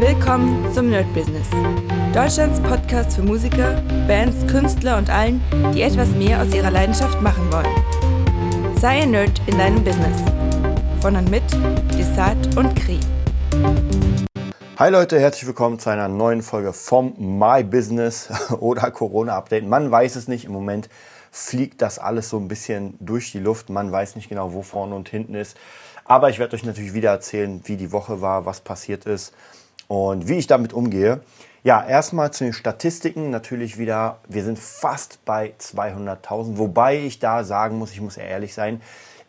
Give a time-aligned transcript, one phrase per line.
[0.00, 1.48] Willkommen zum Nerd Business.
[2.14, 5.42] Deutschlands Podcast für Musiker, Bands, Künstler und allen,
[5.74, 8.76] die etwas mehr aus ihrer Leidenschaft machen wollen.
[8.78, 10.22] Sei ein Nerd in deinem Business.
[11.00, 11.42] Von und mit
[11.98, 13.00] Desart und Kri.
[14.76, 18.28] Hi Leute, herzlich willkommen zu einer neuen Folge vom My Business
[18.60, 19.66] oder Corona Update.
[19.66, 20.44] Man weiß es nicht.
[20.44, 20.88] Im Moment
[21.32, 23.68] fliegt das alles so ein bisschen durch die Luft.
[23.68, 25.56] Man weiß nicht genau, wo vorne und hinten ist.
[26.04, 29.34] Aber ich werde euch natürlich wieder erzählen, wie die Woche war, was passiert ist
[29.88, 31.20] und wie ich damit umgehe.
[31.64, 33.30] Ja, erstmal zu den Statistiken.
[33.30, 36.56] Natürlich wieder, wir sind fast bei 200.000.
[36.56, 38.80] Wobei ich da sagen muss, ich muss ehrlich sein,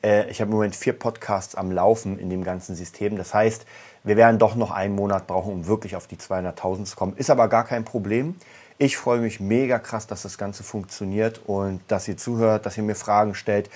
[0.04, 3.18] äh, ich habe im Moment vier Podcasts am Laufen in dem ganzen System.
[3.18, 3.66] Das heißt,
[4.04, 7.18] wir werden doch noch einen Monat brauchen, um wirklich auf die 200.000 zu kommen.
[7.18, 8.36] Ist aber gar kein Problem.
[8.78, 12.84] Ich freue mich mega krass, dass das Ganze funktioniert und dass ihr zuhört, dass ihr
[12.84, 13.70] mir Fragen stellt.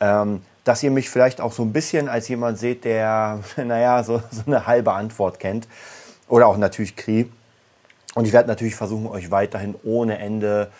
[0.00, 4.22] Ähm, dass ihr mich vielleicht auch so ein bisschen als jemand seht, der, naja, so,
[4.30, 5.68] so eine halbe Antwort kennt.
[6.28, 7.30] Oder auch natürlich Kri.
[8.14, 10.70] Und ich werde natürlich versuchen, euch weiterhin ohne Ende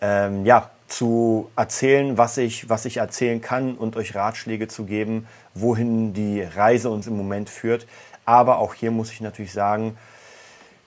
[0.00, 5.26] ähm, ja, zu erzählen, was ich, was ich erzählen kann und euch Ratschläge zu geben,
[5.54, 7.86] wohin die Reise uns im Moment führt.
[8.24, 9.96] Aber auch hier muss ich natürlich sagen,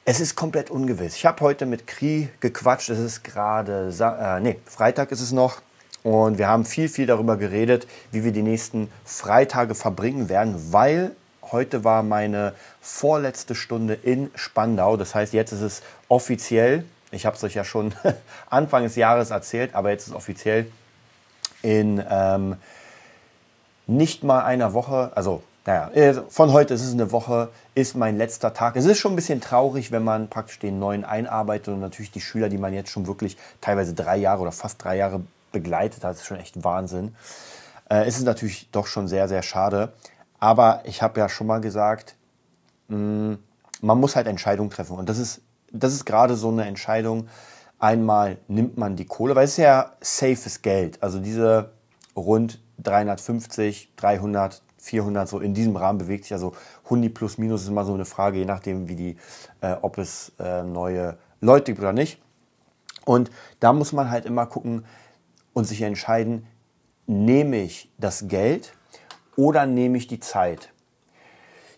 [0.07, 1.15] es ist komplett ungewiss.
[1.15, 2.89] Ich habe heute mit Kri gequatscht.
[2.89, 5.61] Es ist gerade, äh, nee, Freitag ist es noch.
[6.03, 11.15] Und wir haben viel, viel darüber geredet, wie wir die nächsten Freitage verbringen werden, weil
[11.51, 14.97] heute war meine vorletzte Stunde in Spandau.
[14.97, 16.85] Das heißt, jetzt ist es offiziell.
[17.11, 17.93] Ich habe es euch ja schon
[18.49, 20.67] Anfang des Jahres erzählt, aber jetzt ist es offiziell
[21.61, 22.55] in ähm,
[23.87, 28.17] nicht mal einer Woche, also naja, äh, von heute ist es eine Woche, ist mein
[28.17, 28.75] letzter Tag.
[28.75, 32.21] Es ist schon ein bisschen traurig, wenn man praktisch den neuen einarbeitet und natürlich die
[32.21, 35.21] Schüler, die man jetzt schon wirklich teilweise drei Jahre oder fast drei Jahre
[35.51, 36.17] begleitet hat.
[36.17, 37.15] Ist schon echt Wahnsinn.
[37.89, 39.91] Äh, es ist natürlich doch schon sehr, sehr schade.
[40.39, 42.15] Aber ich habe ja schon mal gesagt,
[42.87, 43.33] mm,
[43.81, 44.97] man muss halt Entscheidungen treffen.
[44.97, 47.27] Und das ist, das ist gerade so eine Entscheidung.
[47.79, 51.01] Einmal nimmt man die Kohle, weil es ist ja safes Geld.
[51.01, 51.71] Also diese
[52.15, 56.33] rund 350, 300, 400, so in diesem Rahmen bewegt sich.
[56.33, 56.53] Also
[56.89, 59.17] Hundi plus minus ist immer so eine Frage, je nachdem, wie die,
[59.61, 62.21] äh, ob es äh, neue Leute gibt oder nicht.
[63.05, 64.85] Und da muss man halt immer gucken,
[65.55, 66.45] und sich entscheiden,
[67.07, 68.73] nehme ich das Geld
[69.35, 70.71] oder nehme ich die Zeit.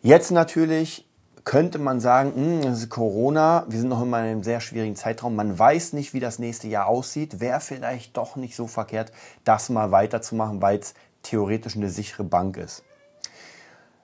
[0.01, 1.07] Jetzt natürlich
[1.43, 5.35] könnte man sagen, hm, das ist Corona, wir sind noch in einem sehr schwierigen Zeitraum,
[5.35, 9.13] man weiß nicht, wie das nächste Jahr aussieht, wäre vielleicht doch nicht so verkehrt,
[9.45, 12.83] das mal weiterzumachen, weil es theoretisch eine sichere Bank ist.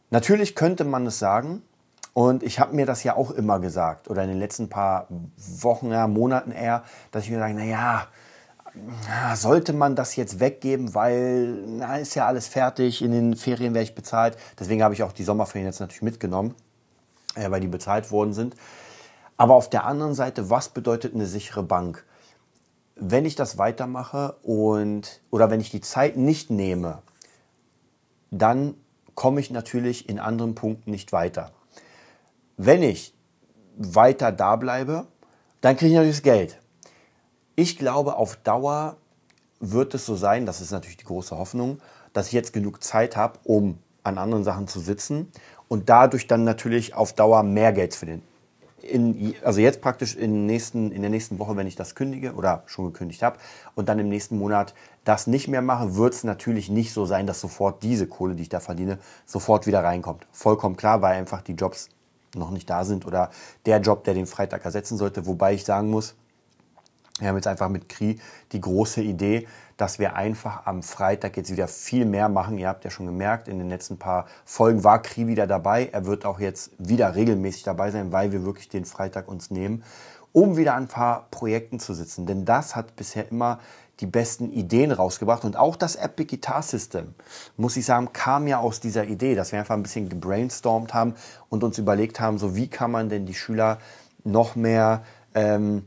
[0.09, 1.63] Natürlich könnte man es sagen,
[2.13, 5.91] und ich habe mir das ja auch immer gesagt, oder in den letzten paar Wochen,
[5.91, 8.07] ja, Monaten eher, dass ich mir sage, naja,
[9.35, 13.83] sollte man das jetzt weggeben, weil na, ist ja alles fertig, in den Ferien werde
[13.83, 14.37] ich bezahlt.
[14.59, 16.55] Deswegen habe ich auch die Sommerferien jetzt natürlich mitgenommen,
[17.35, 18.55] äh, weil die bezahlt worden sind.
[19.37, 22.03] Aber auf der anderen Seite, was bedeutet eine sichere Bank?
[22.95, 27.01] Wenn ich das weitermache und oder wenn ich die Zeit nicht nehme,
[28.31, 28.75] dann
[29.15, 31.51] komme ich natürlich in anderen Punkten nicht weiter.
[32.57, 33.13] Wenn ich
[33.77, 35.07] weiter da bleibe,
[35.61, 36.62] dann kriege ich natürlich das Geld.
[37.55, 38.97] Ich glaube, auf Dauer
[39.59, 41.79] wird es so sein, das ist natürlich die große Hoffnung,
[42.11, 45.31] dass ich jetzt genug Zeit habe, um an anderen Sachen zu sitzen
[45.67, 48.23] und dadurch dann natürlich auf Dauer mehr Geld zu verdienen.
[48.81, 52.63] In, also jetzt praktisch in, nächsten, in der nächsten Woche, wenn ich das kündige oder
[52.65, 53.37] schon gekündigt habe
[53.75, 54.73] und dann im nächsten Monat
[55.05, 58.43] das nicht mehr mache, wird es natürlich nicht so sein, dass sofort diese Kohle, die
[58.43, 60.25] ich da verdiene, sofort wieder reinkommt.
[60.31, 61.89] Vollkommen klar, weil einfach die Jobs
[62.35, 63.29] noch nicht da sind oder
[63.67, 65.27] der Job, der den Freitag ersetzen sollte.
[65.27, 66.15] Wobei ich sagen muss,
[67.19, 68.19] wir haben jetzt einfach mit Kri
[68.51, 69.47] die große Idee,
[69.77, 72.57] dass wir einfach am Freitag jetzt wieder viel mehr machen.
[72.57, 75.89] Ihr habt ja schon gemerkt, in den letzten paar Folgen war Kri wieder dabei.
[75.91, 79.83] Er wird auch jetzt wieder regelmäßig dabei sein, weil wir wirklich den Freitag uns nehmen,
[80.31, 82.25] um wieder an ein paar Projekten zu sitzen.
[82.25, 83.59] Denn das hat bisher immer
[83.99, 85.45] die besten Ideen rausgebracht.
[85.45, 87.13] Und auch das Epic Guitar System,
[87.57, 91.13] muss ich sagen, kam ja aus dieser Idee, dass wir einfach ein bisschen gebrainstormt haben
[91.49, 93.77] und uns überlegt haben, so wie kann man denn die Schüler
[94.23, 95.03] noch mehr,
[95.35, 95.85] ähm,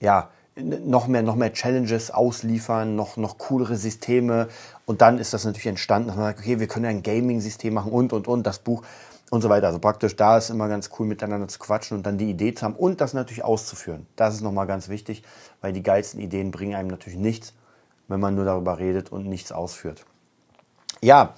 [0.00, 4.48] ja, noch mehr, noch mehr Challenges ausliefern, noch, noch coolere Systeme.
[4.86, 7.92] Und dann ist das natürlich entstanden, dass man sagt, okay, wir können ein Gaming-System machen
[7.92, 8.82] und, und, und, das Buch
[9.30, 9.66] und so weiter.
[9.66, 12.64] Also praktisch da ist immer ganz cool, miteinander zu quatschen und dann die Idee zu
[12.64, 14.06] haben und das natürlich auszuführen.
[14.16, 15.22] Das ist nochmal ganz wichtig,
[15.60, 17.52] weil die geilsten Ideen bringen einem natürlich nichts,
[18.08, 20.06] wenn man nur darüber redet und nichts ausführt.
[21.02, 21.34] Ja,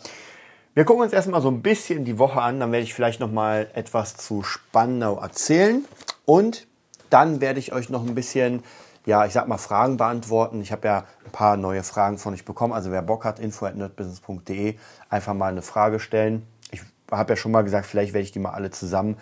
[0.74, 3.68] wir gucken uns erstmal so ein bisschen die Woche an, dann werde ich vielleicht nochmal
[3.74, 5.84] etwas zu Spandau erzählen
[6.24, 6.68] und
[7.10, 8.62] dann werde ich euch noch ein bisschen
[9.08, 10.60] ja, ich sag mal, Fragen beantworten.
[10.60, 12.74] Ich habe ja ein paar neue Fragen von euch bekommen.
[12.74, 14.74] Also wer Bock hat, info at nerdbusiness.de,
[15.08, 16.46] einfach mal eine Frage stellen.
[16.70, 19.16] Ich habe ja schon mal gesagt, vielleicht werde ich die mal alle zusammen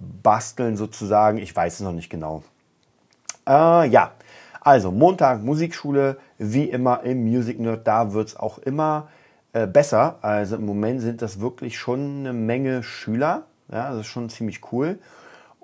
[0.00, 1.38] basteln sozusagen.
[1.38, 2.42] Ich weiß es noch nicht genau.
[3.46, 4.10] Äh, ja,
[4.60, 9.06] also Montag Musikschule, wie immer im Music Nerd, da wird es auch immer
[9.52, 10.18] äh, besser.
[10.20, 13.44] Also im Moment sind das wirklich schon eine Menge Schüler.
[13.70, 14.98] Ja, das ist schon ziemlich cool.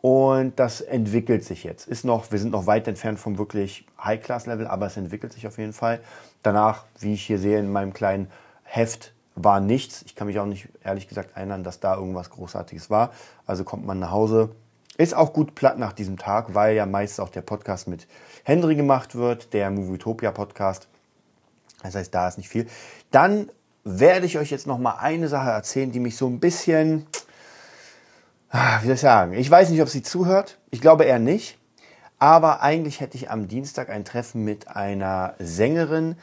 [0.05, 1.89] Und das entwickelt sich jetzt.
[1.89, 5.57] Ist noch, wir sind noch weit entfernt vom wirklich High-Class-Level, aber es entwickelt sich auf
[5.57, 5.99] jeden Fall.
[6.43, 8.31] Danach, wie ich hier sehe in meinem kleinen
[8.65, 10.03] Heft, war nichts.
[10.03, 13.13] Ich kann mich auch nicht ehrlich gesagt erinnern, dass da irgendwas Großartiges war.
[13.47, 14.51] Also kommt man nach Hause.
[14.99, 18.07] Ist auch gut platt nach diesem Tag, weil ja meist auch der Podcast mit
[18.43, 20.87] Henry gemacht wird, der Movietopia Podcast.
[21.83, 22.67] Das heißt, da ist nicht viel.
[23.11, 23.49] Dann
[23.85, 27.07] werde ich euch jetzt noch mal eine Sache erzählen, die mich so ein bisschen
[28.55, 30.59] wie soll ich sagen, ich weiß nicht, ob sie zuhört.
[30.71, 31.59] Ich glaube eher nicht.
[32.21, 36.17] Aber eigentlich hätte ich am Dienstag ein Treffen mit einer Sängerin,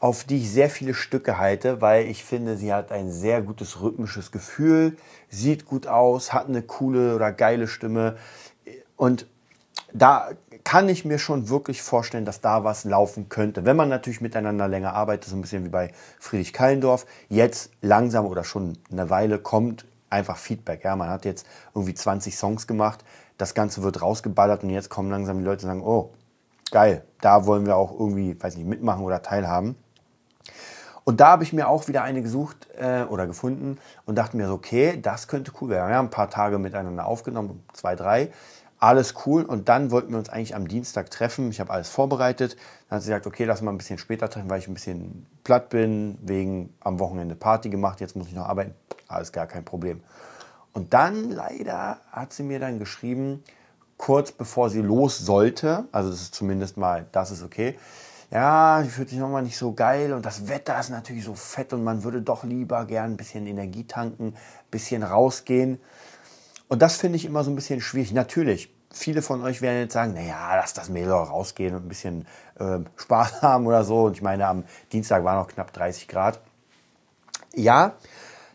[0.00, 3.82] auf die ich sehr viele Stücke halte, weil ich finde, sie hat ein sehr gutes
[3.82, 4.96] rhythmisches Gefühl,
[5.28, 8.16] sieht gut aus, hat eine coole oder geile Stimme.
[8.96, 9.26] Und
[9.92, 10.30] da
[10.64, 13.66] kann ich mir schon wirklich vorstellen, dass da was laufen könnte.
[13.66, 18.24] Wenn man natürlich miteinander länger arbeitet, so ein bisschen wie bei Friedrich Kallendorf, jetzt langsam
[18.24, 19.84] oder schon eine Weile kommt
[20.14, 20.84] einfach Feedback.
[20.84, 23.04] Ja, man hat jetzt irgendwie 20 Songs gemacht,
[23.36, 26.12] das Ganze wird rausgeballert und jetzt kommen langsam die Leute und sagen, oh,
[26.70, 29.76] geil, da wollen wir auch irgendwie, weiß nicht, mitmachen oder teilhaben.
[31.04, 34.46] Und da habe ich mir auch wieder eine gesucht äh, oder gefunden und dachte mir
[34.46, 35.88] so, okay, das könnte cool werden.
[35.88, 38.30] Wir haben ein paar Tage miteinander aufgenommen, zwei, drei.
[38.84, 39.44] Alles cool.
[39.44, 41.48] Und dann wollten wir uns eigentlich am Dienstag treffen.
[41.48, 42.56] Ich habe alles vorbereitet.
[42.88, 45.24] Dann hat sie gesagt, okay, lass mal ein bisschen später treffen, weil ich ein bisschen
[45.42, 48.02] platt bin, wegen am Wochenende Party gemacht.
[48.02, 48.74] Jetzt muss ich noch arbeiten
[49.08, 50.02] alles gar kein Problem.
[50.72, 53.42] Und dann leider hat sie mir dann geschrieben,
[53.96, 57.78] kurz bevor sie los sollte, also das ist zumindest mal, das ist okay,
[58.30, 61.72] ja, ich fühlt sich nochmal nicht so geil und das Wetter ist natürlich so fett
[61.72, 65.78] und man würde doch lieber gern ein bisschen Energie tanken, ein bisschen rausgehen.
[66.68, 68.12] Und das finde ich immer so ein bisschen schwierig.
[68.12, 72.26] Natürlich, viele von euch werden jetzt sagen, naja, lass das Mädel rausgehen und ein bisschen
[72.58, 74.04] äh, Spaß haben oder so.
[74.04, 76.40] Und ich meine, am Dienstag waren noch knapp 30 Grad.
[77.54, 77.94] Ja,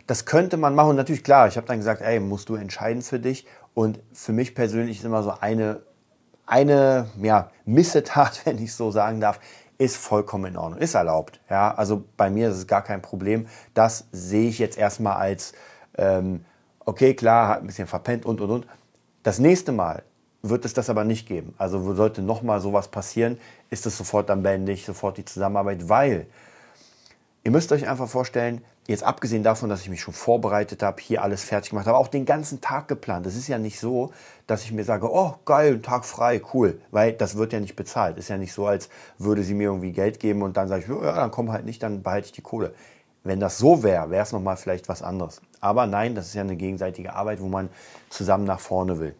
[0.07, 0.91] das könnte man machen.
[0.91, 3.45] Und natürlich, klar, ich habe dann gesagt, ey, musst du entscheiden für dich.
[3.73, 5.81] Und für mich persönlich ist immer so eine,
[6.45, 9.39] eine ja, Missetat, wenn ich so sagen darf,
[9.77, 11.39] ist vollkommen in Ordnung, ist erlaubt.
[11.49, 13.47] Ja, also bei mir ist es gar kein Problem.
[13.73, 15.53] Das sehe ich jetzt erstmal als,
[15.97, 16.43] ähm,
[16.89, 18.67] okay, klar, hat ein bisschen verpennt und und und.
[19.23, 20.03] Das nächste Mal
[20.41, 21.53] wird es das aber nicht geben.
[21.57, 23.37] Also sollte nochmal sowas passieren,
[23.69, 26.27] ist es sofort dann beendigt, sofort die Zusammenarbeit, weil
[27.43, 31.21] ihr müsst euch einfach vorstellen, Jetzt abgesehen davon, dass ich mich schon vorbereitet habe, hier
[31.21, 33.27] alles fertig gemacht habe, auch den ganzen Tag geplant.
[33.27, 34.11] Es ist ja nicht so,
[34.47, 38.17] dass ich mir sage, oh geil, Tag frei, cool, weil das wird ja nicht bezahlt.
[38.17, 38.89] Ist ja nicht so, als
[39.19, 41.83] würde sie mir irgendwie Geld geben und dann sage ich, ja, dann komm halt nicht,
[41.83, 42.73] dann behalte ich die Kohle.
[43.23, 45.39] Wenn das so wäre, wäre es nochmal vielleicht was anderes.
[45.61, 47.69] Aber nein, das ist ja eine gegenseitige Arbeit, wo man
[48.09, 49.15] zusammen nach vorne will.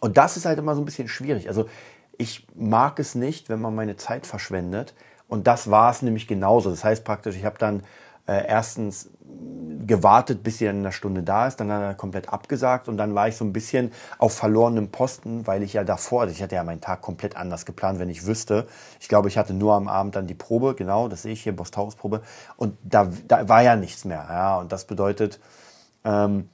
[0.00, 1.48] Und das ist halt immer so ein bisschen schwierig.
[1.48, 1.68] Also
[2.18, 4.94] ich mag es nicht, wenn man meine Zeit verschwendet.
[5.28, 6.70] Und das war es nämlich genauso.
[6.70, 7.82] Das heißt praktisch, ich habe dann
[8.26, 9.10] äh, erstens
[9.86, 12.96] gewartet, bis sie dann in einer Stunde da ist, dann hat er komplett abgesagt und
[12.96, 16.54] dann war ich so ein bisschen auf verlorenem Posten, weil ich ja davor, ich hatte
[16.54, 18.68] ja meinen Tag komplett anders geplant, wenn ich wüsste.
[19.00, 21.54] Ich glaube, ich hatte nur am Abend dann die Probe, genau, das sehe ich hier,
[21.54, 22.22] Bostaurus-Probe
[22.56, 25.40] und da, da war ja nichts mehr, ja, und das bedeutet,
[26.04, 26.48] ähm,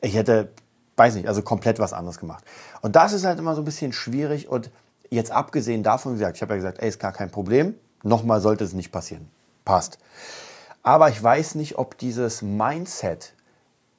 [0.00, 0.48] ich hätte,
[0.96, 2.44] weiß nicht, also komplett was anderes gemacht.
[2.80, 4.70] Und das ist halt immer so ein bisschen schwierig und
[5.10, 8.40] jetzt abgesehen davon, wie gesagt, ich habe ja gesagt, ey, ist gar kein Problem, nochmal
[8.40, 9.28] sollte es nicht passieren.
[9.64, 9.98] Passt.
[10.82, 13.34] Aber ich weiß nicht, ob dieses Mindset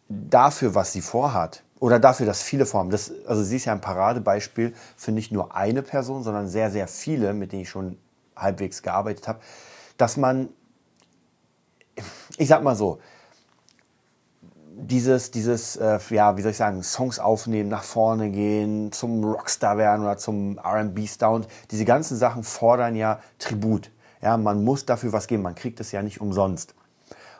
[0.09, 3.81] dafür, was sie vorhat, oder dafür, dass viele vorhaben, das, also sie ist ja ein
[3.81, 7.97] Paradebeispiel für nicht nur eine Person, sondern sehr, sehr viele, mit denen ich schon
[8.35, 9.39] halbwegs gearbeitet habe,
[9.97, 10.49] dass man,
[12.37, 12.99] ich sag mal so,
[14.75, 19.77] dieses, dieses, äh, ja, wie soll ich sagen, Songs aufnehmen, nach vorne gehen, zum Rockstar
[19.77, 23.91] werden oder zum R&B-Star und diese ganzen Sachen fordern ja Tribut.
[24.23, 26.75] Ja, man muss dafür was geben, man kriegt es ja nicht umsonst.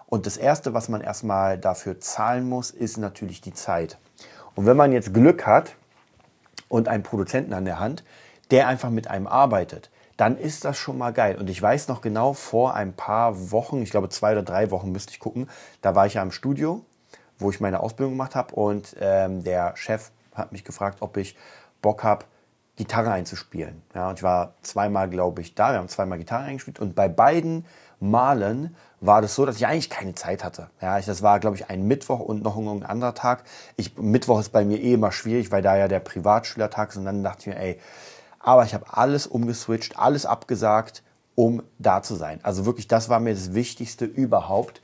[0.05, 3.97] Und das Erste, was man erstmal dafür zahlen muss, ist natürlich die Zeit.
[4.53, 5.77] Und wenn man jetzt Glück hat
[6.67, 8.03] und einen Produzenten an der Hand,
[8.51, 11.37] der einfach mit einem arbeitet, dann ist das schon mal geil.
[11.37, 14.91] Und ich weiß noch genau, vor ein paar Wochen, ich glaube zwei oder drei Wochen
[14.91, 15.49] müsste ich gucken,
[15.81, 16.83] da war ich ja im Studio,
[17.39, 21.37] wo ich meine Ausbildung gemacht habe und ähm, der Chef hat mich gefragt, ob ich
[21.81, 22.25] Bock habe,
[22.75, 23.83] Gitarre einzuspielen.
[23.93, 25.71] Ja, und ich war zweimal, glaube ich, da.
[25.71, 27.65] Wir haben zweimal Gitarre eingespielt und bei beiden
[27.99, 30.69] Malen war das so, dass ich eigentlich keine Zeit hatte.
[30.81, 33.43] Ja, ich, das war, glaube ich, ein Mittwoch und noch ein anderer Tag.
[33.75, 36.97] Ich, Mittwoch ist bei mir eh immer schwierig, weil da ja der Privatschülertag ist.
[36.97, 37.79] Und dann dachte ich mir, ey,
[38.39, 41.03] aber ich habe alles umgeswitcht, alles abgesagt,
[41.35, 42.39] um da zu sein.
[42.43, 44.81] Also wirklich, das war mir das Wichtigste überhaupt.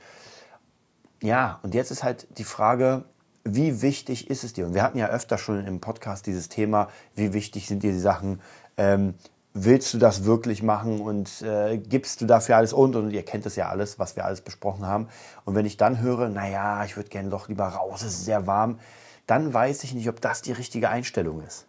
[1.22, 3.04] Ja, und jetzt ist halt die Frage,
[3.44, 4.66] wie wichtig ist es dir?
[4.66, 7.98] Und wir hatten ja öfter schon im Podcast dieses Thema, wie wichtig sind dir die
[7.98, 8.40] Sachen?
[8.76, 9.14] Ähm,
[9.54, 13.46] willst du das wirklich machen und äh, gibst du dafür alles und und ihr kennt
[13.46, 15.08] es ja alles, was wir alles besprochen haben.
[15.44, 18.46] Und wenn ich dann höre, naja, ich würde gerne doch lieber raus, es ist sehr
[18.46, 18.78] warm,
[19.26, 21.66] dann weiß ich nicht, ob das die richtige Einstellung ist.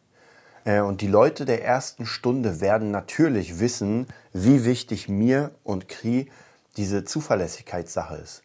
[0.63, 6.29] Äh, und die Leute der ersten Stunde werden natürlich wissen, wie wichtig mir und Kri
[6.77, 8.43] diese Zuverlässigkeitssache ist.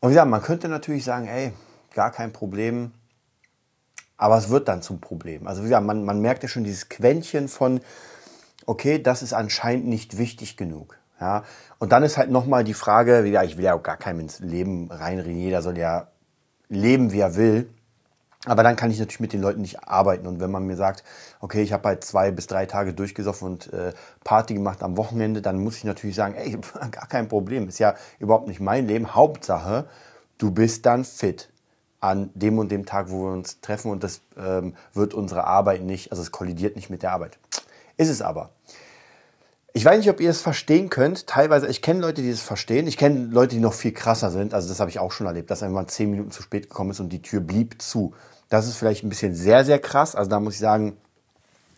[0.00, 1.52] Und gesagt, man könnte natürlich sagen, ey,
[1.94, 2.92] gar kein Problem,
[4.16, 5.46] aber es wird dann zum Problem.
[5.46, 7.80] Also wie gesagt, man, man merkt ja schon dieses Quäntchen von,
[8.66, 10.98] okay, das ist anscheinend nicht wichtig genug.
[11.20, 11.44] Ja,
[11.78, 14.40] und dann ist halt nochmal die Frage, ja, ich will ja auch gar keinem ins
[14.40, 16.08] Leben reinreden, jeder soll ja
[16.68, 17.70] leben, wie er will.
[18.46, 20.26] Aber dann kann ich natürlich mit den Leuten nicht arbeiten.
[20.26, 21.02] Und wenn man mir sagt,
[21.40, 25.40] okay, ich habe halt zwei bis drei Tage durchgesoffen und äh, Party gemacht am Wochenende,
[25.40, 26.58] dann muss ich natürlich sagen, ey,
[26.90, 27.68] gar kein Problem.
[27.68, 29.14] Ist ja überhaupt nicht mein Leben.
[29.14, 29.86] Hauptsache,
[30.36, 31.48] du bist dann fit
[32.04, 35.82] an dem und dem Tag, wo wir uns treffen und das ähm, wird unsere Arbeit
[35.82, 37.38] nicht, also es kollidiert nicht mit der Arbeit.
[37.96, 38.50] Ist es aber.
[39.72, 41.26] Ich weiß nicht, ob ihr es verstehen könnt.
[41.26, 42.86] Teilweise, ich kenne Leute, die es verstehen.
[42.86, 44.54] Ich kenne Leute, die noch viel krasser sind.
[44.54, 47.00] Also das habe ich auch schon erlebt, dass einfach zehn Minuten zu spät gekommen ist
[47.00, 48.14] und die Tür blieb zu.
[48.50, 50.14] Das ist vielleicht ein bisschen sehr, sehr krass.
[50.14, 50.96] Also da muss ich sagen,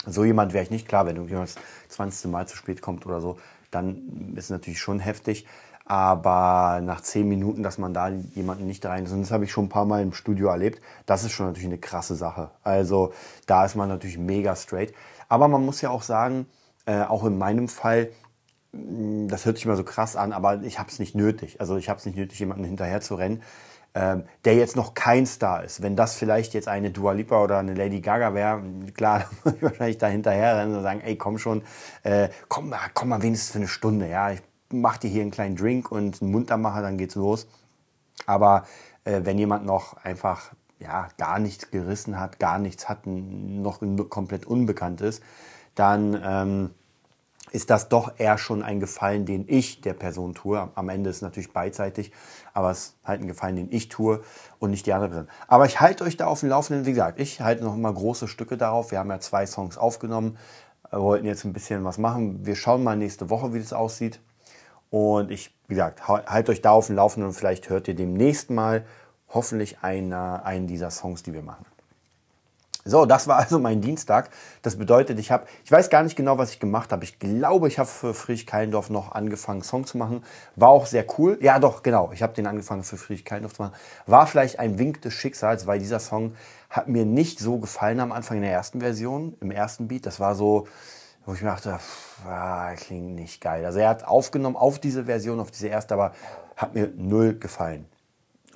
[0.07, 1.63] so jemand wäre ich nicht klar, wenn irgendjemand das
[1.95, 2.31] 20.
[2.31, 3.39] Mal zu spät kommt oder so,
[3.71, 5.47] dann ist es natürlich schon heftig.
[5.89, 9.53] Aber nach zehn Minuten, dass man da jemanden nicht rein ist, und das habe ich
[9.53, 12.51] schon ein paar Mal im Studio erlebt, das ist schon natürlich eine krasse Sache.
[12.65, 13.13] Also
[13.47, 14.93] da ist man natürlich mega straight.
[15.29, 16.47] Aber man muss ja auch sagen,
[16.87, 18.11] äh, auch in meinem Fall,
[18.73, 21.61] mm, das hört sich mal so krass an, aber ich habe es nicht nötig.
[21.61, 23.45] Also ich habe es nicht nötig, jemanden hinterher zu rennen,
[23.95, 25.83] ähm, der jetzt noch kein Star ist.
[25.83, 28.61] Wenn das vielleicht jetzt eine Dua Lipa oder eine Lady Gaga wäre,
[28.93, 31.63] klar, dann würde ich wahrscheinlich da hinterher rennen und sagen, ey, komm schon,
[32.03, 34.09] äh, komm mal, komm mal wenigstens für eine Stunde.
[34.09, 37.47] Ja, ich mach dir hier einen kleinen Drink und einen Muntermacher, dann geht's los.
[38.27, 38.65] Aber
[39.05, 43.81] äh, wenn jemand noch einfach ja, gar nichts gerissen hat, gar nichts hat, noch
[44.11, 45.23] komplett unbekannt ist,
[45.75, 46.71] dann ähm,
[47.53, 50.69] ist das doch eher schon ein Gefallen, den ich der Person tue.
[50.75, 52.13] Am Ende ist es natürlich beidseitig,
[52.53, 54.23] aber es ist halt ein Gefallen, den ich tue
[54.59, 55.29] und nicht die andere Person.
[55.47, 56.87] Aber ich halte euch da auf dem Laufenden.
[56.87, 58.91] Wie gesagt, ich halte noch immer große Stücke darauf.
[58.91, 60.37] Wir haben ja zwei Songs aufgenommen,
[60.91, 62.45] wollten jetzt ein bisschen was machen.
[62.45, 64.21] Wir schauen mal nächste Woche, wie das aussieht.
[64.91, 68.51] Und ich, wie gesagt, halte euch da auf dem Laufenden und vielleicht hört ihr demnächst
[68.51, 68.85] mal
[69.29, 71.67] hoffentlich einer, einen dieser Songs, die wir machen.
[72.89, 74.31] So, das war also mein Dienstag.
[74.63, 77.03] Das bedeutet, ich habe, ich weiß gar nicht genau, was ich gemacht habe.
[77.03, 80.23] Ich glaube, ich habe für Friedrich Keilendorf noch angefangen, Song zu machen.
[80.55, 81.37] War auch sehr cool.
[81.41, 82.13] Ja, doch, genau.
[82.13, 83.75] Ich habe den angefangen für Friedrich Keilendorf zu machen.
[84.07, 86.37] War vielleicht ein Wink des Schicksals, weil dieser Song
[86.71, 90.07] hat mir nicht so gefallen am Anfang in der ersten Version, im ersten Beat.
[90.07, 90.69] Das war so,
[91.27, 93.65] wo ich mir dachte, pff, ah, klingt nicht geil.
[93.65, 96.13] Also er hat aufgenommen auf diese Version, auf diese erste, aber
[96.57, 97.87] hat mir null gefallen.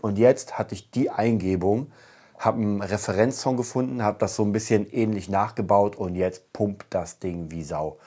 [0.00, 1.92] Und jetzt hatte ich die Eingebung,
[2.38, 7.18] habe einen Referenzsong gefunden, habe das so ein bisschen ähnlich nachgebaut und jetzt pumpt das
[7.18, 7.98] Ding wie Sau.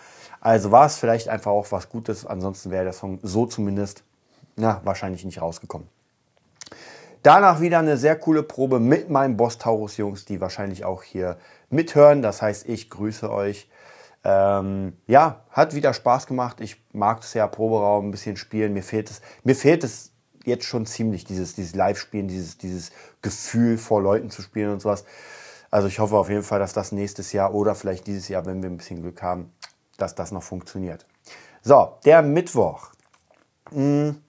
[0.42, 4.04] Also war es vielleicht einfach auch was Gutes, ansonsten wäre der Song so zumindest
[4.56, 5.88] na, wahrscheinlich nicht rausgekommen.
[7.22, 11.38] Danach wieder eine sehr coole Probe mit meinen Boss Taurus Jungs, die wahrscheinlich auch hier
[11.70, 12.22] mithören.
[12.22, 13.70] Das heißt, ich grüße euch.
[14.24, 16.62] Ähm, ja, hat wieder Spaß gemacht.
[16.62, 18.74] Ich mag es ja, Proberaum, ein bisschen spielen.
[18.74, 20.12] Mir fehlt es, mir fehlt es
[20.46, 25.06] jetzt schon ziemlich, dieses, dieses Live-Spielen, dieses, dieses Gefühl vor Leuten zu spielen und sowas.
[25.72, 28.62] Also ich hoffe auf jeden Fall, dass das nächstes Jahr oder vielleicht dieses Jahr, wenn
[28.62, 29.52] wir ein bisschen Glück haben,
[29.98, 31.06] dass das noch funktioniert.
[31.62, 32.92] So, der Mittwoch.
[33.72, 34.22] Hm,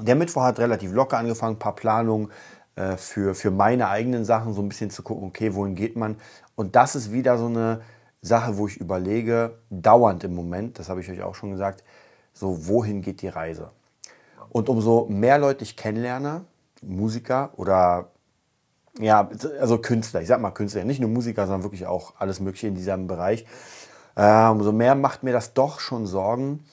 [0.00, 2.30] der Mittwoch hat relativ locker angefangen, ein paar Planungen
[2.76, 6.16] äh, für, für meine eigenen Sachen, so ein bisschen zu gucken, okay, wohin geht man.
[6.54, 7.82] Und das ist wieder so eine
[8.22, 11.82] Sache, wo ich überlege, dauernd im Moment, das habe ich euch auch schon gesagt,
[12.32, 13.70] so wohin geht die Reise?
[14.48, 16.44] Und umso mehr Leute ich kennenlerne,
[16.82, 18.10] Musiker oder
[18.98, 19.28] ja,
[19.60, 22.74] also Künstler, ich sag mal Künstler, nicht nur Musiker, sondern wirklich auch alles Mögliche in
[22.74, 23.46] diesem Bereich,
[24.14, 26.64] äh, umso mehr macht mir das doch schon Sorgen,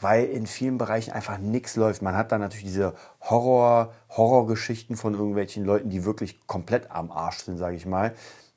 [0.00, 2.02] weil in vielen Bereichen einfach nichts läuft.
[2.02, 7.38] Man hat dann natürlich diese Horror, Horrorgeschichten von irgendwelchen Leuten, die wirklich komplett am Arsch
[7.38, 8.14] sind, sage ich mal.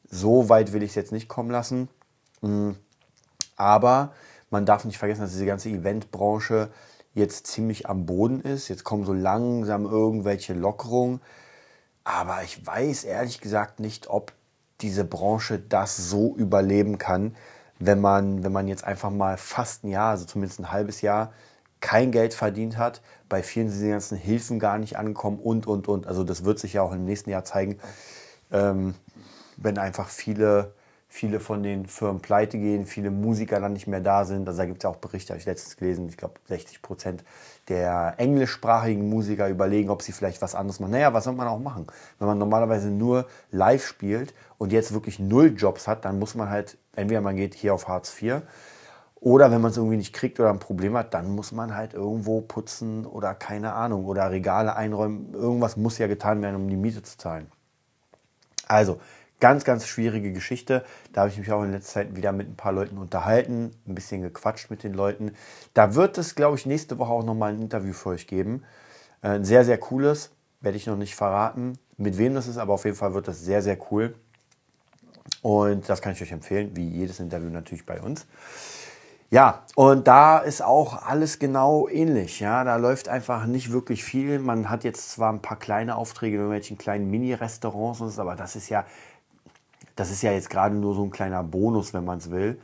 [0.09, 1.87] So weit will ich es jetzt nicht kommen lassen.
[2.41, 2.71] Mm.
[3.55, 4.13] Aber
[4.49, 6.69] man darf nicht vergessen, dass diese ganze Eventbranche
[7.13, 8.67] jetzt ziemlich am Boden ist.
[8.67, 11.21] Jetzt kommen so langsam irgendwelche Lockerungen.
[12.03, 14.33] Aber ich weiß ehrlich gesagt nicht, ob
[14.81, 17.35] diese Branche das so überleben kann,
[17.79, 21.33] wenn man, wenn man jetzt einfach mal fast ein Jahr, also zumindest ein halbes Jahr,
[21.79, 25.87] kein Geld verdient hat, bei vielen sind die ganzen Hilfen gar nicht angekommen und, und,
[25.87, 26.07] und.
[26.07, 27.79] Also das wird sich ja auch im nächsten Jahr zeigen,
[28.51, 28.93] ähm,
[29.57, 30.73] wenn einfach viele
[31.13, 34.47] viele von den Firmen pleite gehen, viele Musiker dann nicht mehr da sind.
[34.47, 37.25] Also da gibt es ja auch Berichte, habe ich letztens gelesen, ich glaube 60 Prozent
[37.67, 40.91] der englischsprachigen Musiker überlegen, ob sie vielleicht was anderes machen.
[40.91, 41.85] Naja, was soll man auch machen?
[42.17, 46.49] Wenn man normalerweise nur live spielt und jetzt wirklich null Jobs hat, dann muss man
[46.49, 48.43] halt, entweder man geht hier auf Hartz IV
[49.19, 51.93] oder wenn man es irgendwie nicht kriegt oder ein Problem hat, dann muss man halt
[51.93, 55.33] irgendwo putzen oder keine Ahnung oder Regale einräumen.
[55.33, 57.51] Irgendwas muss ja getan werden, um die Miete zu zahlen.
[58.69, 59.01] Also,
[59.41, 60.85] Ganz, ganz schwierige Geschichte.
[61.13, 63.95] Da habe ich mich auch in letzter Zeit wieder mit ein paar Leuten unterhalten, ein
[63.95, 65.33] bisschen gequatscht mit den Leuten.
[65.73, 68.63] Da wird es, glaube ich, nächste Woche auch nochmal ein Interview für euch geben.
[69.23, 70.29] Äh, ein sehr, sehr cooles,
[70.61, 73.41] werde ich noch nicht verraten, mit wem das ist, aber auf jeden Fall wird das
[73.41, 74.13] sehr, sehr cool.
[75.41, 78.27] Und das kann ich euch empfehlen, wie jedes Interview natürlich bei uns.
[79.31, 82.41] Ja, und da ist auch alles genau ähnlich.
[82.41, 84.39] Ja, da läuft einfach nicht wirklich viel.
[84.39, 88.67] Man hat jetzt zwar ein paar kleine Aufträge in irgendwelchen kleinen Mini-Restaurants, aber das ist
[88.67, 88.85] ja
[89.95, 92.59] das ist ja jetzt gerade nur so ein kleiner Bonus, wenn man es will,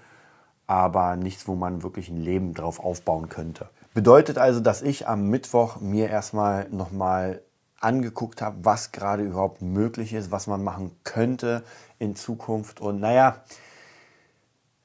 [0.66, 3.70] aber nichts, wo man wirklich ein Leben drauf aufbauen könnte.
[3.94, 7.42] Bedeutet also, dass ich am Mittwoch mir erstmal nochmal
[7.80, 11.64] angeguckt habe, was gerade überhaupt möglich ist, was man machen könnte
[12.00, 12.80] in Zukunft.
[12.80, 13.38] Und naja,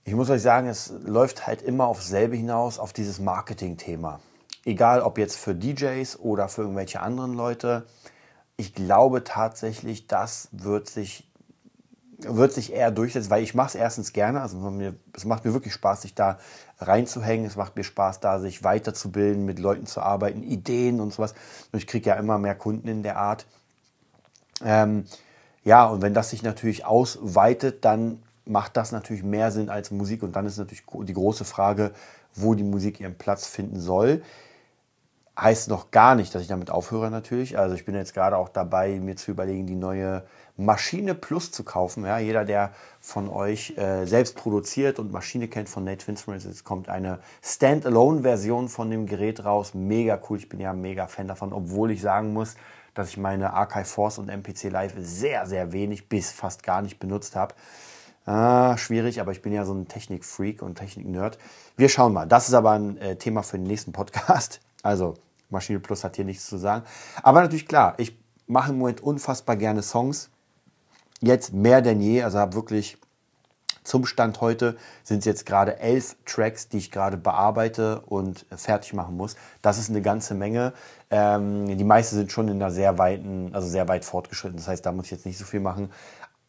[0.04, 4.20] ich muss euch sagen, es läuft halt immer auf selbe hinaus, auf dieses Marketing-Thema.
[4.64, 7.86] Egal ob jetzt für DJs oder für irgendwelche anderen Leute.
[8.56, 11.31] Ich glaube tatsächlich, das wird sich
[12.26, 14.40] wird sich eher durchsetzen, weil ich mache es erstens gerne.
[14.40, 16.38] Also mir, es macht mir wirklich Spaß, sich da
[16.78, 17.46] reinzuhängen.
[17.46, 21.34] Es macht mir Spaß, da sich weiterzubilden, mit Leuten zu arbeiten, Ideen und sowas.
[21.72, 23.46] Und ich kriege ja immer mehr Kunden in der Art.
[24.64, 25.04] Ähm,
[25.64, 30.22] ja, und wenn das sich natürlich ausweitet, dann macht das natürlich mehr Sinn als Musik.
[30.22, 31.92] Und dann ist natürlich die große Frage,
[32.34, 34.22] wo die Musik ihren Platz finden soll.
[35.38, 37.58] Heißt noch gar nicht, dass ich damit aufhöre natürlich.
[37.58, 40.24] Also ich bin jetzt gerade auch dabei, mir zu überlegen, die neue
[40.58, 42.04] Maschine Plus zu kaufen.
[42.04, 46.64] Ja, jeder, der von euch äh, selbst produziert und Maschine kennt von Nate Instruments, es
[46.64, 49.72] kommt eine Standalone-Version von dem Gerät raus.
[49.72, 50.36] Mega cool.
[50.36, 52.54] Ich bin ja mega Fan davon, obwohl ich sagen muss,
[52.92, 56.98] dass ich meine Archive Force und MPC Live sehr, sehr wenig bis fast gar nicht
[56.98, 57.54] benutzt habe.
[58.26, 61.38] Ah, schwierig, aber ich bin ja so ein Technik-Freak und Technik-Nerd.
[61.76, 62.26] Wir schauen mal.
[62.26, 64.60] Das ist aber ein äh, Thema für den nächsten Podcast.
[64.82, 65.14] Also
[65.50, 66.84] Maschine Plus hat hier nichts zu sagen.
[67.22, 70.30] Aber natürlich klar, ich mache im Moment unfassbar gerne Songs.
[71.20, 72.22] Jetzt mehr denn je.
[72.22, 72.98] Also habe wirklich
[73.84, 78.92] zum Stand heute sind es jetzt gerade elf Tracks, die ich gerade bearbeite und fertig
[78.92, 79.36] machen muss.
[79.60, 80.72] Das ist eine ganze Menge.
[81.10, 84.56] Ähm, die meisten sind schon in einer sehr weiten, also sehr weit fortgeschritten.
[84.56, 85.90] Das heißt, da muss ich jetzt nicht so viel machen.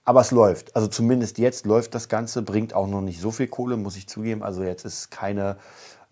[0.05, 0.75] Aber es läuft.
[0.75, 4.07] Also zumindest jetzt läuft das Ganze, bringt auch noch nicht so viel Kohle, muss ich
[4.07, 4.43] zugeben.
[4.43, 5.57] Also jetzt ist keine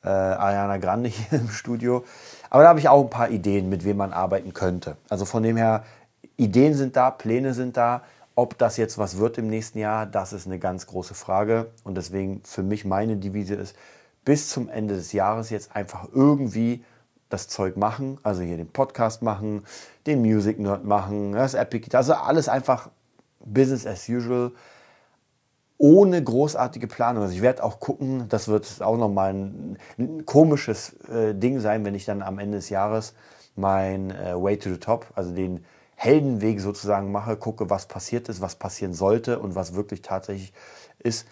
[0.04, 2.04] äh, Ariana Grande hier im Studio.
[2.50, 4.98] Aber da habe ich auch ein paar Ideen, mit wem man arbeiten könnte.
[5.10, 5.84] Also von dem her,
[6.38, 8.04] Ideen sind da, Pläne sind da.
[8.34, 11.68] Ob das jetzt was wird im nächsten Jahr, das ist eine ganz große Frage.
[11.84, 13.76] Und deswegen für mich meine Devise ist,
[14.24, 16.84] bis zum Ende des Jahres jetzt einfach irgendwie
[17.30, 19.64] das Zeug machen, also hier den Podcast machen,
[20.06, 22.90] den Music Nerd machen, das Epic, also alles einfach
[23.40, 24.52] Business as usual
[25.82, 27.24] ohne großartige Planung.
[27.24, 31.84] Also ich werde auch gucken, das wird auch nochmal ein, ein komisches äh, Ding sein,
[31.84, 33.16] wenn ich dann am Ende des Jahres
[33.56, 35.66] mein äh, Way to the Top, also den
[35.96, 40.54] Heldenweg sozusagen mache, gucke, was passiert ist, was passieren sollte und was wirklich tatsächlich
[41.00, 41.28] ist.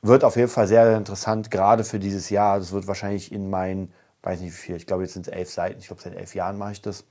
[0.00, 2.58] Wird auf jeden Fall sehr interessant, gerade für dieses Jahr.
[2.58, 5.50] Das wird wahrscheinlich in meinen, weiß nicht wie viel, ich glaube jetzt sind es elf
[5.50, 7.04] Seiten, ich glaube seit elf Jahren mache ich das,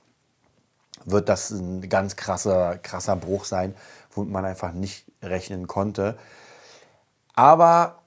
[1.05, 3.75] wird das ein ganz krasser, krasser Bruch sein,
[4.11, 6.17] womit man einfach nicht rechnen konnte.
[7.39, 8.01] Aber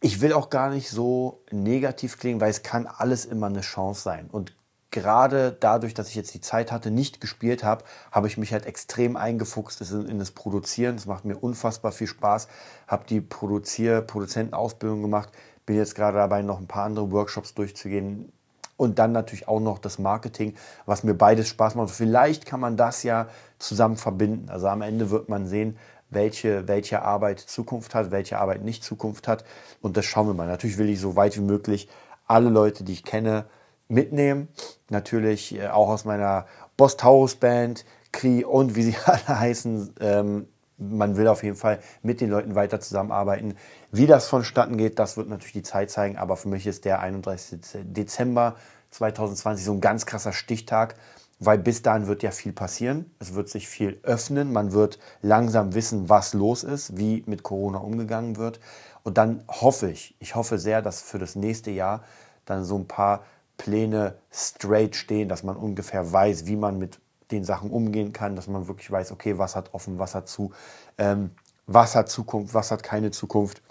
[0.00, 4.00] ich will auch gar nicht so negativ klingen, weil es kann alles immer eine Chance
[4.00, 4.30] sein.
[4.32, 4.56] Und
[4.90, 8.64] gerade dadurch, dass ich jetzt die Zeit hatte, nicht gespielt habe, habe ich mich halt
[8.64, 10.96] extrem eingefuchst in, das Produzieren.
[10.96, 12.48] Das macht mir unfassbar viel Spaß.
[12.88, 15.28] Habe die Produzier Produzentenausbildung gemacht.
[15.66, 18.32] Bin jetzt gerade dabei, noch ein paar andere Workshops durchzugehen.
[18.78, 20.54] Und dann natürlich auch noch das Marketing,
[20.86, 21.90] was mir beides Spaß macht.
[21.90, 24.48] Vielleicht kann man das ja zusammen verbinden.
[24.48, 25.76] Also am Ende wird man sehen,
[26.14, 29.44] welche, welche Arbeit Zukunft hat, welche Arbeit nicht Zukunft hat.
[29.80, 30.46] Und das schauen wir mal.
[30.46, 31.88] Natürlich will ich so weit wie möglich
[32.26, 33.46] alle Leute, die ich kenne,
[33.88, 34.48] mitnehmen.
[34.88, 36.46] Natürlich äh, auch aus meiner
[36.76, 39.94] Boss Taurus Band, Kri und wie sie alle heißen.
[40.00, 43.56] Ähm, man will auf jeden Fall mit den Leuten weiter zusammenarbeiten.
[43.92, 46.16] Wie das vonstatten geht, das wird natürlich die Zeit zeigen.
[46.16, 47.60] Aber für mich ist der 31.
[47.84, 48.56] Dezember
[48.90, 50.96] 2020 so ein ganz krasser Stichtag,
[51.38, 53.10] weil bis dahin wird ja viel passieren.
[53.18, 54.52] Es wird sich viel öffnen.
[54.52, 58.60] Man wird langsam wissen, was los ist, wie mit Corona umgegangen wird.
[59.02, 62.02] Und dann hoffe ich, ich hoffe sehr, dass für das nächste Jahr
[62.46, 63.24] dann so ein paar
[63.56, 66.98] Pläne straight stehen, dass man ungefähr weiß, wie man mit
[67.30, 70.52] den Sachen umgehen kann, dass man wirklich weiß, okay, was hat offen, was hat zu.
[70.98, 71.30] Ähm,
[71.66, 73.62] was hat Zukunft, was hat keine Zukunft.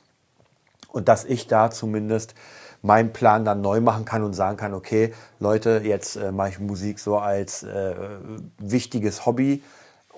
[0.89, 2.36] Und dass ich da zumindest
[2.84, 6.60] meinen Plan dann neu machen kann und sagen kann, okay, Leute, jetzt äh, mache ich
[6.60, 7.96] Musik so als äh,
[8.60, 9.63] wichtiges Hobby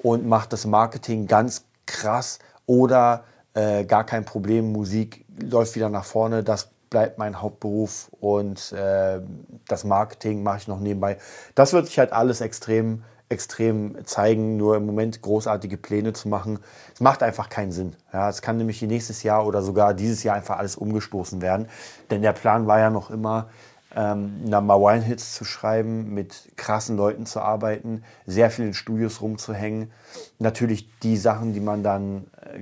[0.03, 3.23] und mache das Marketing ganz krass oder
[3.53, 9.21] äh, gar kein Problem, Musik läuft wieder nach vorne, das bleibt mein Hauptberuf und äh,
[9.67, 11.17] das Marketing mache ich noch nebenbei.
[11.53, 16.59] Das wird sich halt alles extrem extrem zeigen, nur im Moment großartige Pläne zu machen.
[16.93, 17.95] Es macht einfach keinen Sinn.
[18.13, 21.67] Ja, es kann nämlich nächstes Jahr oder sogar dieses Jahr einfach alles umgestoßen werden.
[22.11, 23.49] Denn der Plan war ja noch immer,
[23.95, 29.21] ähm, Number One Hits zu schreiben, mit krassen Leuten zu arbeiten, sehr viel in Studios
[29.21, 29.91] rumzuhängen.
[30.37, 32.59] Natürlich die Sachen, die man dann äh,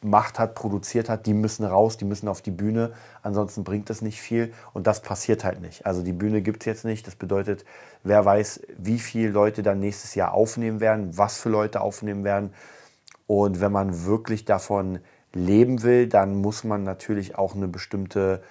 [0.00, 2.92] gemacht hat, produziert hat, die müssen raus, die müssen auf die Bühne.
[3.22, 5.86] Ansonsten bringt das nicht viel und das passiert halt nicht.
[5.86, 7.06] Also die Bühne gibt es jetzt nicht.
[7.06, 7.64] Das bedeutet,
[8.02, 12.52] wer weiß, wie viele Leute dann nächstes Jahr aufnehmen werden, was für Leute aufnehmen werden.
[13.26, 15.00] Und wenn man wirklich davon
[15.32, 18.42] leben will, dann muss man natürlich auch eine bestimmte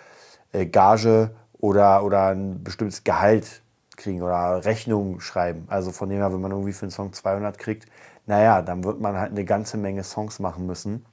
[0.52, 3.62] äh, Gage oder, oder ein bestimmtes Gehalt
[3.96, 5.66] kriegen oder Rechnung schreiben.
[5.70, 7.86] Also von dem her, wenn man irgendwie für einen Song 200 kriegt,
[8.26, 11.06] naja, dann wird man halt eine ganze Menge Songs machen müssen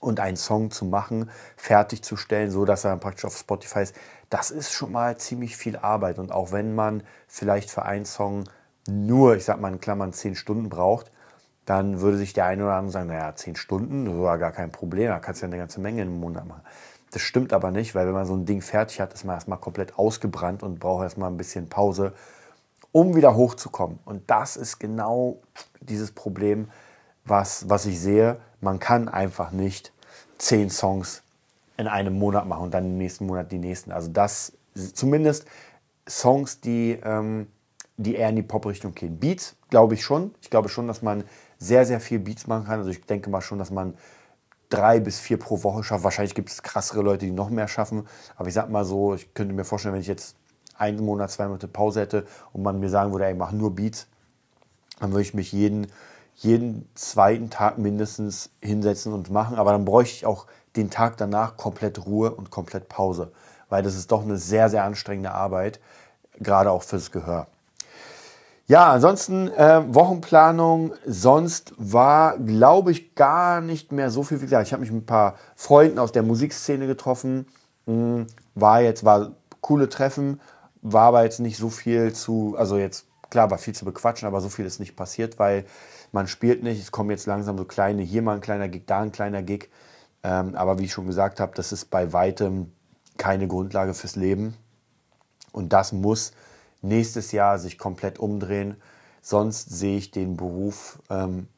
[0.00, 3.94] und einen Song zu machen, fertigzustellen, so dass er dann praktisch auf Spotify ist,
[4.30, 6.18] das ist schon mal ziemlich viel Arbeit.
[6.18, 8.44] Und auch wenn man vielleicht für einen Song
[8.88, 11.10] nur, ich sag mal in Klammern, zehn Stunden braucht,
[11.64, 14.72] dann würde sich der eine oder andere sagen, naja, zehn Stunden, das war gar kein
[14.72, 16.62] Problem, da kannst du ja eine ganze Menge im Monat machen.
[17.10, 19.58] Das stimmt aber nicht, weil wenn man so ein Ding fertig hat, ist man erstmal
[19.58, 22.12] komplett ausgebrannt und braucht erstmal ein bisschen Pause,
[22.92, 23.98] um wieder hochzukommen.
[24.04, 25.40] Und das ist genau
[25.80, 26.70] dieses Problem,
[27.28, 29.92] was, was ich sehe man kann einfach nicht
[30.38, 31.22] zehn Songs
[31.76, 33.92] in einem Monat machen und dann im nächsten Monat die nächsten.
[33.92, 34.52] Also das
[34.94, 35.46] zumindest
[36.08, 37.46] Songs, die, ähm,
[37.96, 39.18] die eher in die Pop-Richtung gehen.
[39.18, 40.34] Beats glaube ich schon.
[40.40, 41.24] Ich glaube schon, dass man
[41.58, 42.78] sehr, sehr viel Beats machen kann.
[42.78, 43.94] Also ich denke mal schon, dass man
[44.70, 46.04] drei bis vier pro Woche schafft.
[46.04, 48.06] Wahrscheinlich gibt es krassere Leute, die noch mehr schaffen.
[48.36, 50.36] Aber ich sag mal so, ich könnte mir vorstellen, wenn ich jetzt
[50.76, 54.06] einen Monat, zwei Monate Pause hätte und man mir sagen würde, ey, mach nur Beats,
[55.00, 55.88] dann würde ich mich jeden
[56.38, 59.58] jeden zweiten Tag mindestens hinsetzen und machen.
[59.58, 60.46] Aber dann bräuchte ich auch
[60.76, 63.32] den Tag danach komplett Ruhe und komplett Pause,
[63.68, 65.80] weil das ist doch eine sehr, sehr anstrengende Arbeit,
[66.38, 67.48] gerade auch fürs Gehör.
[68.68, 70.92] Ja, ansonsten äh, Wochenplanung.
[71.06, 74.38] Sonst war, glaube ich, gar nicht mehr so viel.
[74.40, 77.46] Wie gesagt, ich habe mich mit ein paar Freunden aus der Musikszene getroffen.
[77.86, 80.40] Hm, war jetzt, war coole Treffen,
[80.82, 84.42] war aber jetzt nicht so viel zu, also jetzt, klar, war viel zu bequatschen, aber
[84.42, 85.64] so viel ist nicht passiert, weil
[86.12, 89.00] man spielt nicht, es kommen jetzt langsam so kleine, hier mal ein kleiner Gig, da
[89.00, 89.70] ein kleiner Gig.
[90.22, 92.72] Ähm, aber wie ich schon gesagt habe, das ist bei weitem
[93.16, 94.54] keine Grundlage fürs Leben.
[95.52, 96.32] Und das muss
[96.82, 98.76] nächstes Jahr sich komplett umdrehen.
[99.20, 101.48] Sonst sehe ich den Beruf ähm,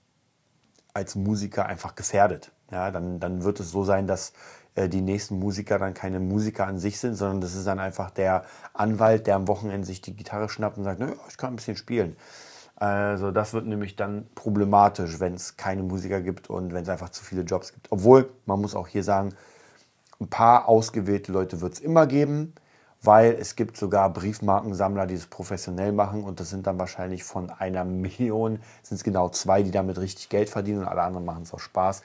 [0.94, 2.52] als Musiker einfach gefährdet.
[2.70, 4.32] Ja, dann, dann wird es so sein, dass
[4.74, 8.10] äh, die nächsten Musiker dann keine Musiker an sich sind, sondern das ist dann einfach
[8.10, 11.56] der Anwalt, der am Wochenende sich die Gitarre schnappt und sagt, naja, ich kann ein
[11.56, 12.16] bisschen spielen.
[12.80, 17.10] Also das wird nämlich dann problematisch, wenn es keine Musiker gibt und wenn es einfach
[17.10, 17.92] zu viele Jobs gibt.
[17.92, 19.34] Obwohl, man muss auch hier sagen,
[20.18, 22.54] ein paar ausgewählte Leute wird es immer geben,
[23.02, 27.50] weil es gibt sogar Briefmarkensammler, die es professionell machen und das sind dann wahrscheinlich von
[27.50, 31.42] einer Million, sind es genau zwei, die damit richtig Geld verdienen und alle anderen machen
[31.42, 32.02] es auch Spaß.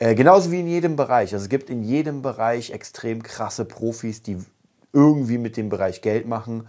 [0.00, 1.32] Äh, genauso wie in jedem Bereich.
[1.32, 4.38] Also es gibt in jedem Bereich extrem krasse Profis, die
[4.92, 6.66] irgendwie mit dem Bereich Geld machen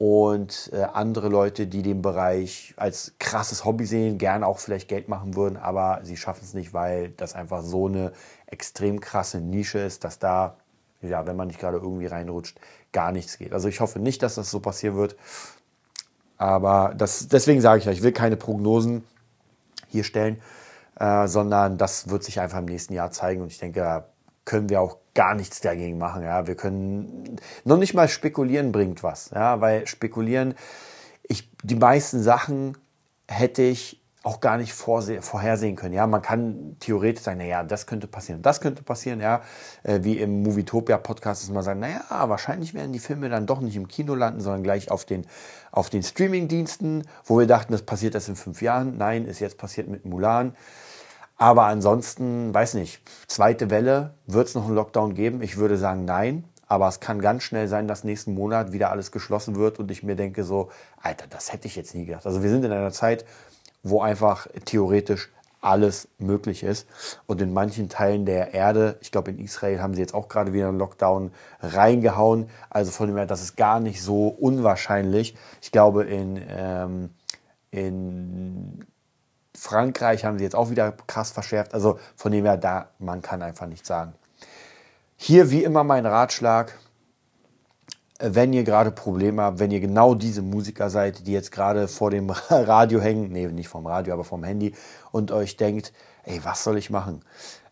[0.00, 5.10] und äh, andere Leute, die den Bereich als krasses Hobby sehen, gerne auch vielleicht Geld
[5.10, 8.12] machen würden, aber sie schaffen es nicht, weil das einfach so eine
[8.46, 10.56] extrem krasse Nische ist, dass da,
[11.02, 12.58] ja, wenn man nicht gerade irgendwie reinrutscht,
[12.92, 13.52] gar nichts geht.
[13.52, 15.16] Also ich hoffe nicht, dass das so passieren wird,
[16.38, 19.04] aber das, deswegen sage ich ja, ich will keine Prognosen
[19.88, 20.40] hier stellen,
[20.98, 24.04] äh, sondern das wird sich einfach im nächsten Jahr zeigen und ich denke,
[24.50, 26.24] können wir auch gar nichts dagegen machen.
[26.24, 29.30] Ja, wir können noch nicht mal spekulieren bringt was.
[29.30, 30.56] Ja, weil spekulieren,
[31.22, 32.76] ich die meisten Sachen
[33.28, 35.94] hätte ich auch gar nicht vorhersehen können.
[35.94, 39.40] Ja, man kann theoretisch sagen, naja, das könnte passieren, das könnte passieren, ja,
[39.84, 43.60] äh, wie im Movietopia Podcast, dass man sagt, naja, wahrscheinlich werden die Filme dann doch
[43.60, 45.26] nicht im Kino landen, sondern gleich auf den,
[45.70, 48.98] auf den Streaming-Diensten, wo wir dachten, das passiert erst in fünf Jahren.
[48.98, 50.56] Nein, ist jetzt passiert mit Mulan.
[51.40, 55.40] Aber ansonsten, weiß nicht, zweite Welle, wird es noch einen Lockdown geben?
[55.40, 56.44] Ich würde sagen nein.
[56.68, 60.02] Aber es kann ganz schnell sein, dass nächsten Monat wieder alles geschlossen wird und ich
[60.02, 60.68] mir denke so,
[61.02, 62.26] Alter, das hätte ich jetzt nie gedacht.
[62.26, 63.24] Also wir sind in einer Zeit,
[63.82, 65.30] wo einfach theoretisch
[65.62, 66.86] alles möglich ist.
[67.26, 70.52] Und in manchen Teilen der Erde, ich glaube in Israel haben sie jetzt auch gerade
[70.52, 72.50] wieder einen Lockdown reingehauen.
[72.68, 75.34] Also von dem her, das ist gar nicht so unwahrscheinlich.
[75.62, 77.10] Ich glaube in, ähm,
[77.70, 78.84] in
[79.56, 81.74] Frankreich haben sie jetzt auch wieder krass verschärft.
[81.74, 84.14] Also von dem her, da, man kann einfach nichts sagen.
[85.16, 86.78] Hier wie immer mein Ratschlag,
[88.20, 92.10] wenn ihr gerade Probleme habt, wenn ihr genau diese Musiker seid, die jetzt gerade vor
[92.10, 94.74] dem Radio hängen, nee, nicht vom Radio, aber vom Handy
[95.10, 95.92] und euch denkt,
[96.24, 97.22] ey, was soll ich machen?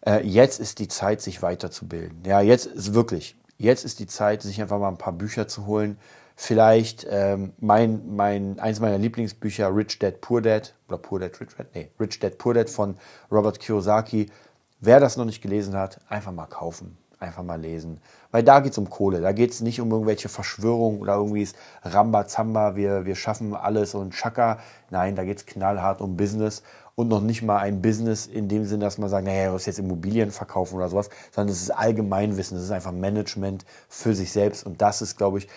[0.05, 2.23] Äh, jetzt ist die Zeit, sich weiterzubilden.
[2.25, 5.67] Ja, jetzt ist wirklich, jetzt ist die Zeit, sich einfach mal ein paar Bücher zu
[5.67, 5.99] holen.
[6.41, 11.57] Vielleicht ähm, mein, mein, eins meiner Lieblingsbücher, Rich Dad, Poor Dad, oder Poor Dad, Rich
[11.59, 12.97] Dad, nee, Rich Dad, Poor Dad von
[13.29, 14.31] Robert Kiyosaki.
[14.79, 18.01] Wer das noch nicht gelesen hat, einfach mal kaufen einfach mal lesen.
[18.31, 19.21] Weil da geht es um Kohle.
[19.21, 23.97] Da geht es nicht um irgendwelche Verschwörungen oder irgendwie ist Rambazamba, wir, wir schaffen alles
[23.97, 24.59] und Chaka.
[24.91, 26.63] Nein, da geht es knallhart um Business
[26.95, 29.67] und noch nicht mal ein Business in dem Sinne, dass man sagt, naja, du musst
[29.67, 34.33] jetzt Immobilien verkaufen oder sowas, sondern es ist Allgemeinwissen, es ist einfach Management für sich
[34.33, 35.49] selbst und das ist, glaube ich,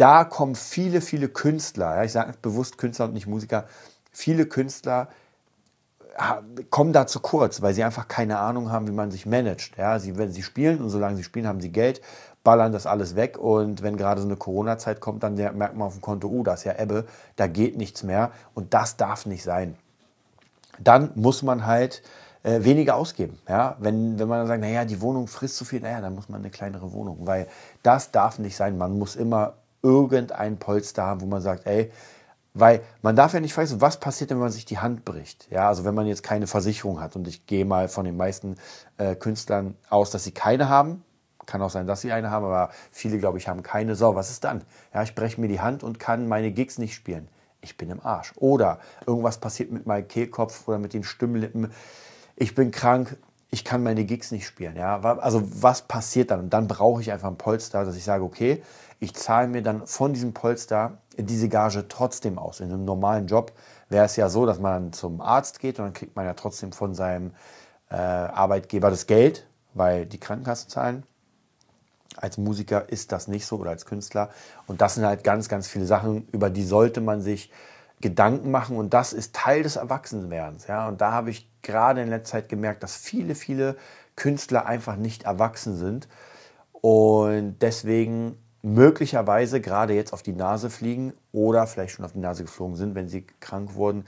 [0.00, 3.66] da kommen viele, viele Künstler, ja, ich sage bewusst Künstler und nicht Musiker,
[4.12, 5.08] viele Künstler
[6.70, 9.76] kommen da zu kurz, weil sie einfach keine Ahnung haben, wie man sich managt.
[9.78, 12.00] Ja, sie, wenn sie spielen und solange sie spielen, haben sie Geld,
[12.42, 15.94] ballern das alles weg und wenn gerade so eine Corona-Zeit kommt, dann merkt man auf
[15.94, 19.42] dem Konto, uh, da ist ja Ebbe, da geht nichts mehr und das darf nicht
[19.42, 19.76] sein.
[20.78, 22.02] Dann muss man halt
[22.42, 23.38] äh, weniger ausgeben.
[23.48, 23.76] Ja?
[23.78, 26.40] Wenn, wenn man dann sagt, naja, die Wohnung frisst zu viel, naja, dann muss man
[26.40, 27.46] eine kleinere Wohnung, weil
[27.82, 28.78] das darf nicht sein.
[28.78, 31.90] Man muss immer irgendein Polster haben, wo man sagt, ey,
[32.52, 35.48] weil man darf ja nicht vergessen, was passiert, wenn man sich die Hand bricht.
[35.50, 38.56] Ja, also wenn man jetzt keine Versicherung hat und ich gehe mal von den meisten
[38.98, 41.04] äh, Künstlern aus, dass sie keine haben.
[41.46, 43.94] Kann auch sein, dass sie eine haben, aber viele, glaube ich, haben keine.
[43.94, 44.62] So, was ist dann?
[44.92, 47.28] Ja, ich breche mir die Hand und kann meine Gigs nicht spielen.
[47.60, 48.32] Ich bin im Arsch.
[48.36, 51.72] Oder irgendwas passiert mit meinem Kehlkopf oder mit den Stimmlippen.
[52.36, 53.16] Ich bin krank,
[53.50, 54.76] ich kann meine Gigs nicht spielen.
[54.76, 55.00] Ja?
[55.00, 56.40] Also was passiert dann?
[56.40, 58.62] Und dann brauche ich einfach ein Polster, dass ich sage, okay,
[59.00, 62.60] ich zahle mir dann von diesem Polster diese Gage trotzdem aus.
[62.60, 63.52] In einem normalen Job
[63.88, 66.72] wäre es ja so, dass man zum Arzt geht und dann kriegt man ja trotzdem
[66.72, 67.32] von seinem
[67.90, 71.04] äh, Arbeitgeber das Geld, weil die Krankenkasse zahlen.
[72.16, 74.28] Als Musiker ist das nicht so oder als Künstler.
[74.66, 77.50] Und das sind halt ganz, ganz viele Sachen, über die sollte man sich
[78.00, 78.76] Gedanken machen.
[78.76, 80.66] Und das ist Teil des Erwachsenwerdens.
[80.66, 80.88] Ja?
[80.88, 83.76] Und da habe ich gerade in letzter Zeit gemerkt, dass viele, viele
[84.16, 86.08] Künstler einfach nicht erwachsen sind.
[86.72, 92.44] Und deswegen möglicherweise gerade jetzt auf die Nase fliegen oder vielleicht schon auf die Nase
[92.44, 94.04] geflogen sind, wenn sie krank wurden.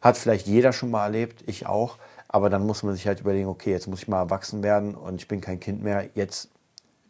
[0.00, 1.98] Hat vielleicht jeder schon mal erlebt, ich auch.
[2.28, 5.20] Aber dann muss man sich halt überlegen, okay, jetzt muss ich mal erwachsen werden und
[5.20, 6.08] ich bin kein Kind mehr.
[6.14, 6.50] Jetzt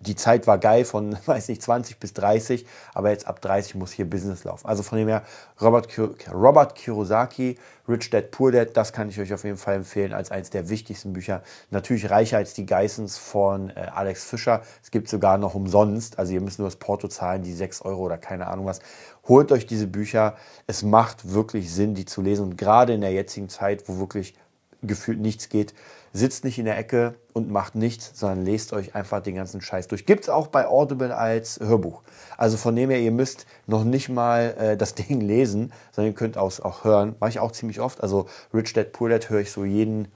[0.06, 3.92] die Zeit war geil von, weiß nicht, 20 bis 30, aber jetzt ab 30 muss
[3.92, 4.66] hier Business laufen.
[4.66, 5.22] Also von dem her,
[5.60, 5.88] Robert,
[6.32, 10.30] Robert Kiyosaki, Rich Dad Poor Dad, das kann ich euch auf jeden Fall empfehlen als
[10.30, 11.42] eines der wichtigsten Bücher.
[11.70, 14.62] Natürlich reicher als die Geissens von äh, Alex Fischer.
[14.82, 18.02] Es gibt sogar noch umsonst, also ihr müsst nur das Porto zahlen, die 6 Euro
[18.02, 18.80] oder keine Ahnung was.
[19.28, 20.36] Holt euch diese Bücher.
[20.66, 22.44] Es macht wirklich Sinn, die zu lesen.
[22.44, 24.34] Und gerade in der jetzigen Zeit, wo wirklich
[24.82, 25.74] gefühlt nichts geht.
[26.16, 29.88] Sitzt nicht in der Ecke und macht nichts, sondern lest euch einfach den ganzen Scheiß
[29.88, 30.06] durch.
[30.06, 32.02] Gibt es auch bei Audible als Hörbuch.
[32.36, 36.16] Also von dem her, ihr müsst noch nicht mal äh, das Ding lesen, sondern ihr
[36.16, 37.16] könnt auch, auch hören.
[37.18, 38.00] Mache ich auch ziemlich oft.
[38.00, 40.06] Also Rich Dad Poor Dad höre ich so jeden,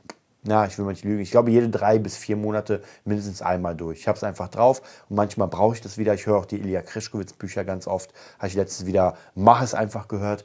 [0.44, 3.74] na, ich will mal nicht lügen, ich glaube jede drei bis vier Monate mindestens einmal
[3.74, 3.98] durch.
[3.98, 6.14] Ich habe es einfach drauf und manchmal brauche ich das wieder.
[6.14, 8.12] Ich höre auch die Ilya Krischkowitz Bücher ganz oft.
[8.38, 10.44] Habe ich letztens wieder Mach es einfach gehört.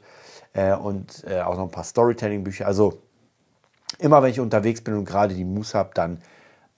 [0.52, 2.66] Äh, und äh, auch noch ein paar Storytelling Bücher.
[2.66, 3.02] Also
[3.98, 6.22] immer wenn ich unterwegs bin und gerade die Muße habe, dann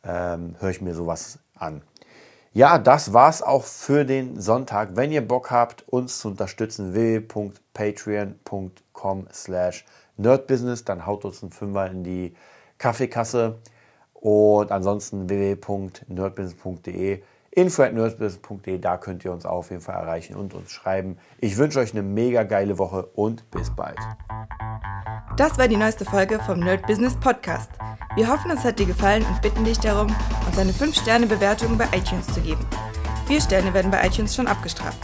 [0.04, 1.82] ähm, höre ich mir sowas an.
[2.52, 4.96] Ja, das war's auch für den Sonntag.
[4.96, 9.84] Wenn ihr Bock habt, uns zu unterstützen, www.patreon.com slash
[10.16, 12.34] nerdbusiness, dann haut uns einen Fünfer in die
[12.78, 13.58] Kaffeekasse
[14.14, 17.22] und ansonsten www.nerdbusiness.de
[17.56, 21.16] info.nerdbusiness.de, da könnt ihr uns auf jeden Fall erreichen und uns schreiben.
[21.40, 23.98] Ich wünsche euch eine mega geile Woche und bis bald.
[25.38, 27.70] Das war die neueste Folge vom Nerd Business Podcast.
[28.14, 30.14] Wir hoffen, es hat dir gefallen und bitten dich darum,
[30.46, 32.64] uns eine 5-Sterne-Bewertung bei iTunes zu geben.
[33.26, 35.00] Vier Sterne werden bei iTunes schon abgestraft.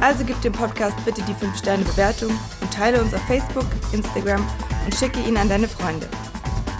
[0.00, 4.46] Also gib dem Podcast bitte die 5-Sterne-Bewertung und teile uns auf Facebook, Instagram
[4.84, 6.06] und schicke ihn an deine Freunde.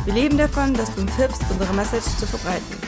[0.05, 2.88] Wir leben davon, dass du uns hilfst, unsere Message zu verbreiten.